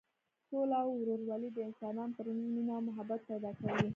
سوله 0.47 0.77
او 0.83 0.89
ورورولي 0.99 1.49
د 1.53 1.57
انسانانو 1.67 2.15
تر 2.17 2.25
منځ 2.35 2.47
مینه 2.55 2.71
او 2.77 2.81
محبت 2.89 3.21
پیدا 3.29 3.51
کوي. 3.59 3.87